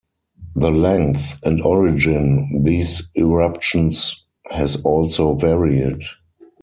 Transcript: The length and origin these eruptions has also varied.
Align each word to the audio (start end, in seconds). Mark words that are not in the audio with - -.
The 0.55 0.71
length 0.71 1.37
and 1.45 1.61
origin 1.61 2.63
these 2.63 3.03
eruptions 3.15 4.15
has 4.49 4.77
also 4.77 5.35
varied. 5.35 6.01